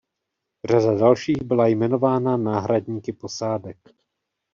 Řada 0.71 0.95
dalších 0.97 1.43
byla 1.43 1.67
jmenována 1.67 2.37
náhradníky 2.37 3.13
posádek. 3.13 3.77